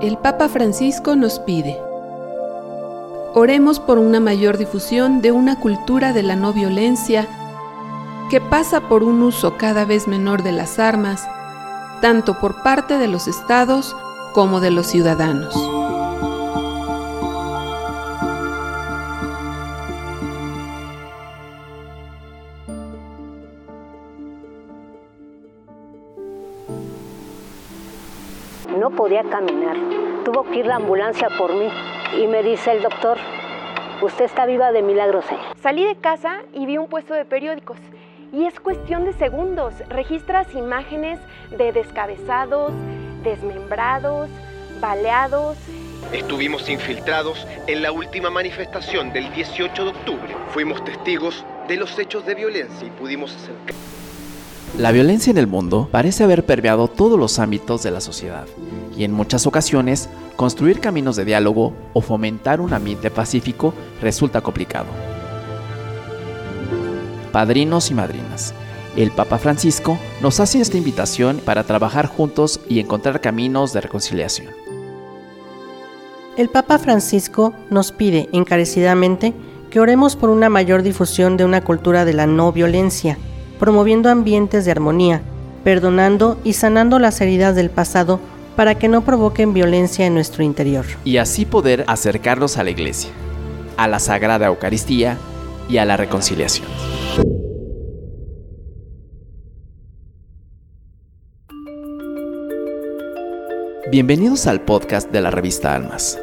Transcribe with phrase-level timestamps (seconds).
[0.00, 1.76] El Papa Francisco nos pide,
[3.34, 7.26] oremos por una mayor difusión de una cultura de la no violencia
[8.30, 11.26] que pasa por un uso cada vez menor de las armas,
[12.00, 13.96] tanto por parte de los estados
[14.34, 15.77] como de los ciudadanos.
[29.18, 29.76] Podía caminar.
[30.24, 31.68] Tuvo que ir la ambulancia por mí.
[32.16, 33.18] Y me dice el doctor,
[34.02, 35.44] usted está viva de milagro, señor.
[35.60, 37.78] Salí de casa y vi un puesto de periódicos.
[38.32, 39.74] Y es cuestión de segundos.
[39.88, 41.18] Registras imágenes
[41.50, 42.72] de descabezados,
[43.22, 44.28] desmembrados,
[44.80, 45.56] baleados.
[46.12, 50.36] Estuvimos infiltrados en la última manifestación del 18 de octubre.
[50.50, 53.97] Fuimos testigos de los hechos de violencia y pudimos acercar.
[54.76, 58.46] La violencia en el mundo parece haber permeado todos los ámbitos de la sociedad
[58.96, 64.86] y en muchas ocasiones construir caminos de diálogo o fomentar un ambiente pacífico resulta complicado.
[67.32, 68.54] Padrinos y madrinas,
[68.96, 74.52] el Papa Francisco nos hace esta invitación para trabajar juntos y encontrar caminos de reconciliación.
[76.36, 79.34] El Papa Francisco nos pide encarecidamente
[79.70, 83.18] que oremos por una mayor difusión de una cultura de la no violencia,
[83.58, 85.22] promoviendo ambientes de armonía,
[85.64, 88.20] perdonando y sanando las heridas del pasado
[88.56, 90.84] para que no provoquen violencia en nuestro interior.
[91.04, 93.10] Y así poder acercarnos a la iglesia,
[93.76, 95.16] a la Sagrada Eucaristía
[95.68, 96.66] y a la reconciliación.
[103.90, 106.20] Bienvenidos al podcast de la revista Almas.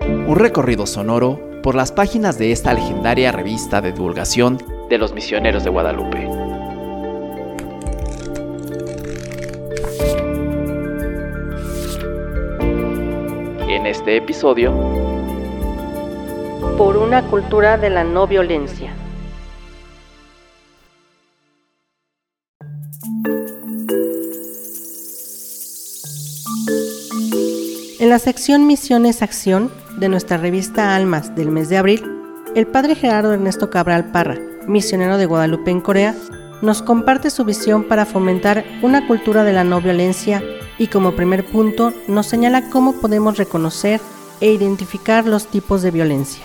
[0.00, 4.58] Un recorrido sonoro por las páginas de esta legendaria revista de divulgación
[4.90, 6.35] de los misioneros de Guadalupe.
[14.06, 14.72] Este episodio,
[16.78, 18.94] Por una cultura de la no violencia.
[27.98, 32.04] En la sección Misiones Acción de nuestra revista Almas del mes de abril,
[32.54, 36.14] el padre Gerardo Ernesto Cabral Parra, misionero de Guadalupe en Corea,
[36.62, 40.40] nos comparte su visión para fomentar una cultura de la no violencia
[40.78, 44.00] y como primer punto nos señala cómo podemos reconocer
[44.40, 46.44] e identificar los tipos de violencia.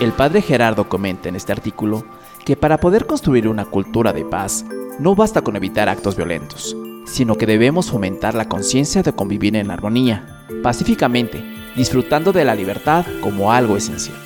[0.00, 2.04] el padre Gerardo comenta en este artículo
[2.44, 4.64] que para poder construir una cultura de paz,
[4.98, 9.70] no basta con evitar actos violentos, sino que debemos fomentar la conciencia de convivir en
[9.70, 11.42] armonía, pacíficamente,
[11.76, 14.16] disfrutando de la libertad como algo esencial.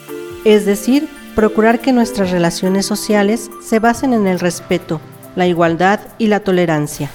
[0.44, 5.00] Es decir, procurar que nuestras relaciones sociales se basen en el respeto,
[5.36, 7.10] la igualdad y la tolerancia.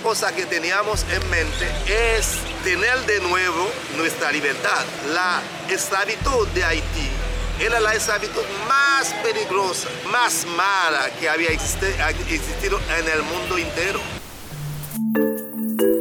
[0.00, 1.68] Cosa que teníamos en mente
[2.16, 4.84] es tener de nuevo nuestra libertad.
[5.12, 5.40] La
[5.72, 7.08] esclavitud de Haití
[7.60, 14.00] era la esclavitud más peligrosa, más mala que había existido en el mundo entero.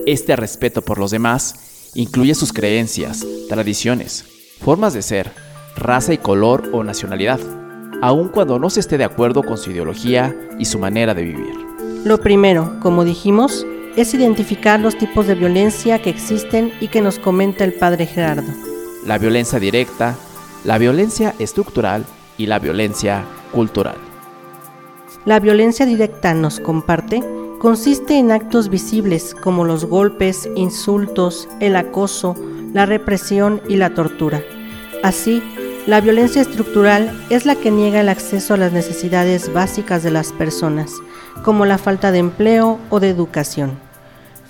[0.08, 4.26] Este respeto por los demás incluye sus creencias, tradiciones,
[4.62, 5.32] formas de ser,
[5.76, 7.40] raza y color o nacionalidad,
[8.02, 11.54] aun cuando no se esté de acuerdo con su ideología y su manera de vivir.
[12.04, 13.64] Lo primero, como dijimos,
[13.96, 18.52] es identificar los tipos de violencia que existen y que nos comenta el padre Gerardo.
[19.06, 20.16] La violencia directa,
[20.64, 22.06] la violencia estructural
[22.38, 23.98] y la violencia cultural.
[25.26, 27.22] La violencia directa nos comparte
[27.62, 32.36] consiste en actos visibles como los golpes, insultos, el acoso,
[32.74, 34.42] la represión y la tortura.
[35.04, 35.44] Así,
[35.88, 40.32] la violencia estructural es la que niega el acceso a las necesidades básicas de las
[40.32, 40.92] personas,
[41.44, 43.80] como la falta de empleo o de educación.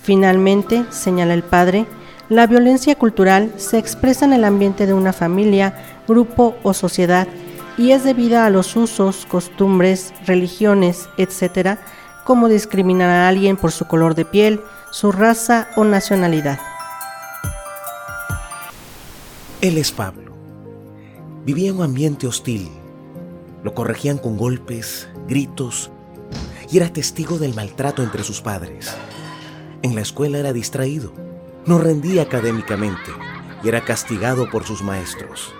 [0.02, 1.86] Finalmente, señala el padre,
[2.28, 5.74] la violencia cultural se expresa en el ambiente de una familia,
[6.06, 7.26] grupo o sociedad
[7.78, 11.78] y es debida a los usos, costumbres, religiones, etc.,
[12.24, 16.58] como discriminar a alguien por su color de piel, su raza o nacionalidad.
[19.60, 20.21] Él es Pablo.
[21.44, 22.68] Vivía en un ambiente hostil.
[23.64, 25.90] Lo corregían con golpes, gritos
[26.70, 28.94] y era testigo del maltrato entre sus padres.
[29.82, 31.12] En la escuela era distraído,
[31.66, 33.10] no rendía académicamente
[33.62, 35.52] y era castigado por sus maestros.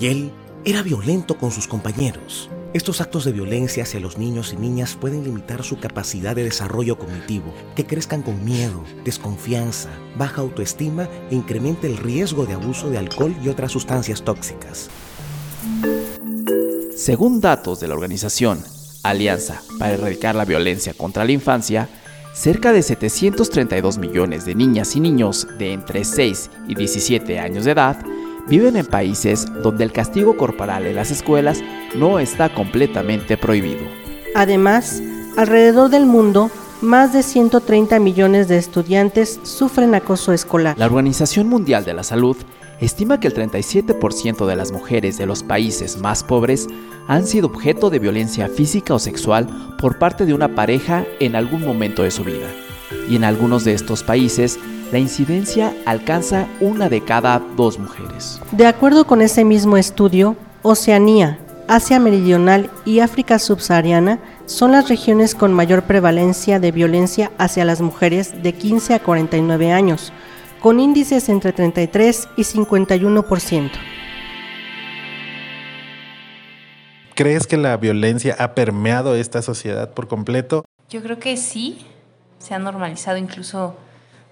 [0.00, 0.32] Y él
[0.64, 2.50] era violento con sus compañeros.
[2.74, 6.98] Estos actos de violencia hacia los niños y niñas pueden limitar su capacidad de desarrollo
[6.98, 12.98] cognitivo, que crezcan con miedo, desconfianza, baja autoestima e incremente el riesgo de abuso de
[12.98, 14.90] alcohol y otras sustancias tóxicas.
[16.96, 18.60] Según datos de la organización
[19.04, 21.88] Alianza para Erradicar la Violencia contra la Infancia,
[22.34, 27.70] cerca de 732 millones de niñas y niños de entre 6 y 17 años de
[27.70, 28.04] edad
[28.48, 31.62] viven en países donde el castigo corporal en las escuelas
[31.94, 33.82] no está completamente prohibido.
[34.34, 35.02] Además,
[35.36, 36.50] alrededor del mundo,
[36.80, 40.76] más de 130 millones de estudiantes sufren acoso escolar.
[40.78, 42.36] La Organización Mundial de la Salud
[42.80, 46.66] estima que el 37% de las mujeres de los países más pobres
[47.06, 51.64] han sido objeto de violencia física o sexual por parte de una pareja en algún
[51.64, 52.48] momento de su vida.
[53.08, 54.58] Y en algunos de estos países,
[54.94, 58.40] la incidencia alcanza una de cada dos mujeres.
[58.52, 65.34] De acuerdo con ese mismo estudio, Oceanía, Asia Meridional y África Subsahariana son las regiones
[65.34, 70.12] con mayor prevalencia de violencia hacia las mujeres de 15 a 49 años,
[70.60, 73.70] con índices entre 33 y 51%.
[77.16, 80.64] ¿Crees que la violencia ha permeado esta sociedad por completo?
[80.88, 81.84] Yo creo que sí,
[82.38, 83.74] se ha normalizado incluso,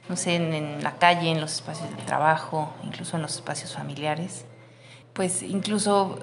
[0.09, 4.45] no sé, en, la calle, en los espacios de trabajo, incluso en los espacios familiares.
[5.13, 6.19] Pues incluso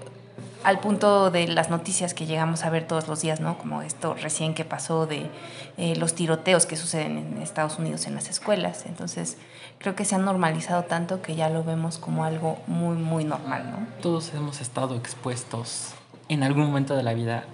[0.64, 3.58] al punto de las noticias que llegamos a ver todos los días, ¿no?
[3.58, 5.30] Como esto recién que pasó de
[5.78, 8.86] eh, los tiroteos que suceden en Estados Unidos en las escuelas.
[8.86, 9.38] Entonces,
[9.78, 13.72] creo que se han normalizado tanto que ya lo vemos como algo muy, muy normal,
[13.72, 13.88] ¿no?
[14.02, 15.94] Todos hemos estado expuestos
[16.28, 17.46] en algún momento de la vida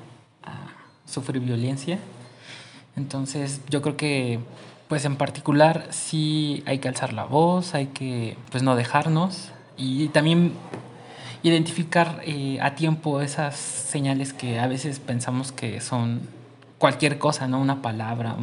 [0.44, 0.56] a
[1.10, 2.00] sufrir violencia.
[2.95, 4.39] Entonces, yo creo que,
[4.88, 10.08] pues en particular, sí hay que alzar la voz, hay que, pues no dejarnos y
[10.10, 10.54] también
[11.44, 16.22] identificar eh, a tiempo esas señales que a veces pensamos que son
[16.78, 17.60] cualquier cosa, ¿no?
[17.60, 18.36] Una palabra,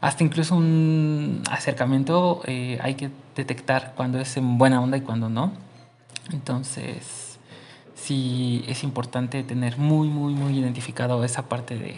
[0.00, 5.28] hasta incluso un acercamiento eh, hay que detectar cuando es en buena onda y cuando
[5.28, 5.52] no.
[6.32, 7.38] Entonces,
[7.94, 11.96] sí es importante tener muy, muy, muy identificado esa parte de,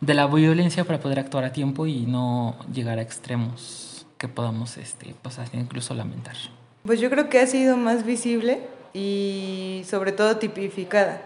[0.00, 4.76] de la violencia para poder actuar a tiempo y no llegar a extremos que podamos
[4.76, 6.36] este, pues, incluso lamentar.
[6.84, 8.60] Pues yo creo que ha sido más visible
[8.94, 11.22] y sobre todo tipificada,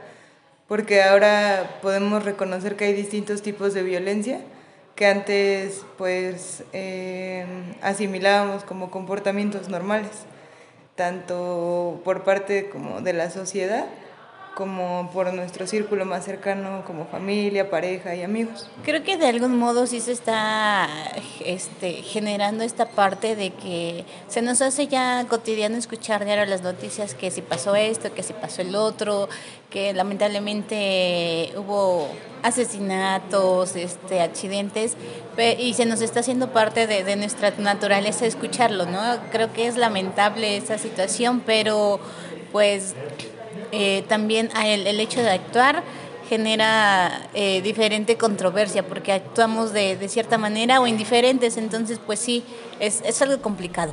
[0.67, 4.41] porque ahora podemos reconocer que hay distintos tipos de violencia
[4.97, 7.47] que antes pues eh,
[7.81, 10.11] asimilábamos como comportamientos normales,
[10.95, 13.87] tanto por parte como de la sociedad
[14.61, 18.69] como por nuestro círculo más cercano, como familia, pareja y amigos.
[18.85, 20.87] Creo que de algún modo sí se está
[21.43, 27.15] este, generando esta parte de que se nos hace ya cotidiano escuchar diario las noticias
[27.15, 29.31] que si pasó esto, que si pasó el otro,
[29.71, 32.09] que lamentablemente hubo
[32.43, 34.95] asesinatos, este, accidentes,
[35.59, 39.01] y se nos está haciendo parte de, de nuestra naturaleza escucharlo, ¿no?
[39.33, 41.99] Creo que es lamentable esa situación, pero
[42.53, 42.95] pues
[43.73, 45.83] eh, también el, el, hecho de actuar
[46.29, 52.45] genera eh, diferente controversia porque actuamos de, de, cierta manera o indiferentes, entonces pues sí,
[52.79, 53.93] es, es algo complicado.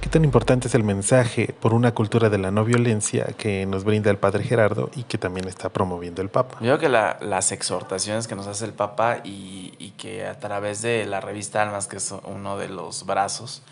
[0.00, 3.84] ¿Qué tan importante es el mensaje por una cultura de la no violencia que nos
[3.84, 6.56] brinda el Padre Gerardo y que también está promoviendo el Papa?
[6.60, 10.38] Yo creo que la, las exhortaciones que nos hace el Papa y, y, que a
[10.38, 13.62] través de la revista Almas, que es uno de los brazos,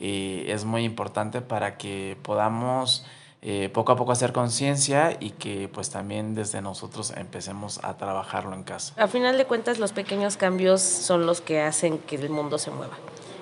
[0.00, 3.04] eh, es muy importante para que podamos
[3.40, 8.52] eh, poco a poco hacer conciencia y que pues también desde nosotros empecemos a trabajarlo
[8.54, 8.94] en casa.
[8.96, 12.72] A final de cuentas los pequeños cambios son los que hacen que el mundo se
[12.72, 12.96] mueva.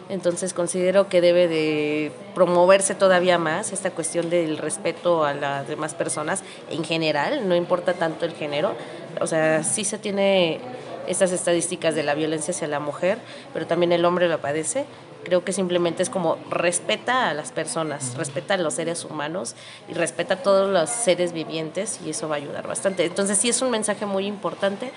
[0.09, 5.95] Entonces considero que debe de promoverse todavía más esta cuestión del respeto a las demás
[5.95, 8.75] personas en general, no importa tanto el género.
[9.21, 10.61] O sea, sí se tiene
[11.09, 13.19] estas estadísticas de la violencia hacia la mujer,
[13.53, 14.85] pero también el hombre lo padece
[15.27, 19.57] Creo que simplemente es como respeta a las personas, respeta a los seres humanos
[19.89, 23.05] y respeta a todos los seres vivientes y eso va a ayudar bastante.
[23.05, 24.93] Entonces sí es un mensaje muy importante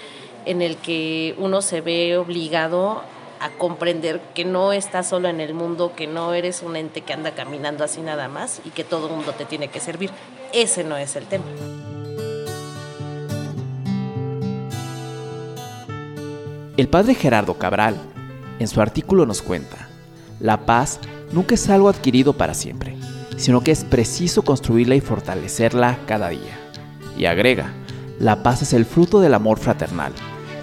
[0.46, 3.02] en el que uno se ve obligado
[3.40, 7.14] a comprender que no estás solo en el mundo, que no eres un ente que
[7.14, 10.12] anda caminando así nada más y que todo el mundo te tiene que servir.
[10.54, 11.46] Ese no es el tema.
[16.78, 18.00] El padre Gerardo Cabral,
[18.60, 19.89] en su artículo nos cuenta,
[20.40, 21.00] la paz
[21.32, 22.96] nunca es algo adquirido para siempre,
[23.38, 26.58] sino que es preciso construirla y fortalecerla cada día.
[27.18, 27.72] Y agrega,
[28.20, 30.14] la paz es el fruto del amor fraternal,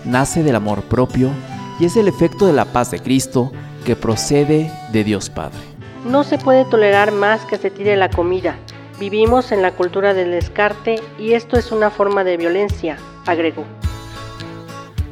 [0.04, 1.30] nace del amor propio
[1.78, 3.52] y es el efecto de la paz de Cristo
[3.85, 5.59] que procede de Dios Padre.
[6.06, 8.56] No se puede tolerar más que se tire la comida.
[8.99, 13.64] Vivimos en la cultura del descarte y esto es una forma de violencia, agregó.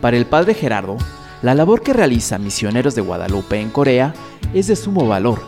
[0.00, 0.96] Para el padre Gerardo,
[1.44, 4.14] la labor que realiza Misioneros de Guadalupe en Corea
[4.54, 5.42] es de sumo valor,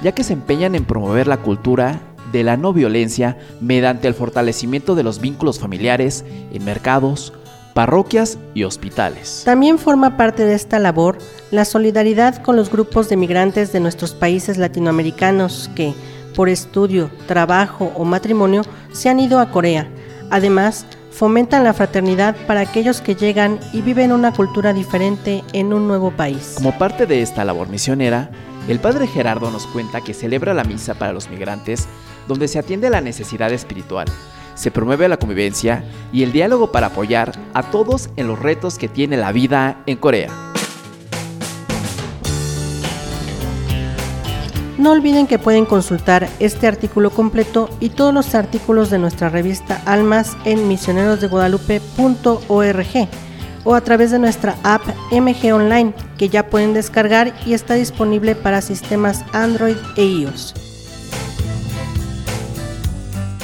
[0.00, 4.94] ya que se empeñan en promover la cultura de la no violencia mediante el fortalecimiento
[4.94, 7.32] de los vínculos familiares, en mercados,
[7.74, 9.42] parroquias y hospitales.
[9.44, 11.18] También forma parte de esta labor
[11.50, 15.94] la solidaridad con los grupos de migrantes de nuestros países latinoamericanos que,
[16.36, 19.88] por estudio, trabajo o matrimonio, se han ido a Corea.
[20.30, 25.86] Además, fomentan la fraternidad para aquellos que llegan y viven una cultura diferente en un
[25.88, 26.52] nuevo país.
[26.56, 28.30] Como parte de esta labor misionera,
[28.68, 31.88] el padre Gerardo nos cuenta que celebra la misa para los migrantes
[32.28, 34.06] donde se atiende la necesidad espiritual,
[34.54, 38.88] se promueve la convivencia y el diálogo para apoyar a todos en los retos que
[38.88, 40.49] tiene la vida en Corea.
[44.80, 49.82] No olviden que pueden consultar este artículo completo y todos los artículos de nuestra revista
[49.84, 53.08] Almas en misionerosdeguadalupe.org
[53.64, 54.80] o a través de nuestra app
[55.12, 60.54] MG Online que ya pueden descargar y está disponible para sistemas Android e iOS.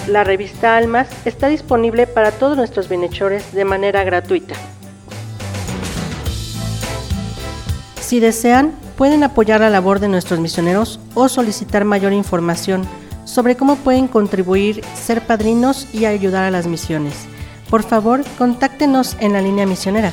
[0.09, 4.55] La revista Almas está disponible para todos nuestros bienhechores de manera gratuita.
[8.01, 12.83] Si desean, pueden apoyar la labor de nuestros misioneros o solicitar mayor información
[13.25, 17.15] sobre cómo pueden contribuir, ser padrinos y ayudar a las misiones.
[17.69, 20.13] Por favor, contáctenos en la línea misionera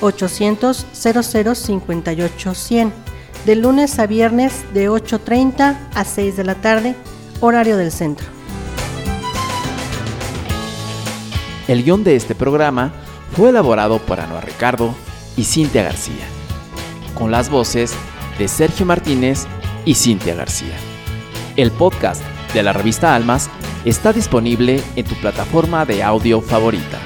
[0.00, 2.92] 800 00 58 100
[3.46, 6.94] de lunes a viernes de 8.30 a 6 de la tarde,
[7.40, 8.26] horario del centro.
[11.68, 12.92] El guion de este programa
[13.36, 14.94] fue elaborado por Anuar Ricardo
[15.36, 16.24] y Cintia García,
[17.14, 17.94] con las voces
[18.38, 19.46] de Sergio Martínez
[19.84, 20.74] y Cintia García.
[21.56, 22.22] El podcast
[22.52, 23.50] de la revista Almas
[23.84, 26.98] está disponible en tu plataforma de audio favorita.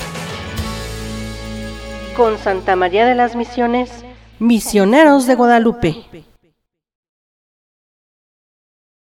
[2.17, 3.91] Con Santa María de las Misiones,
[4.39, 6.05] Misioneros de Guadalupe.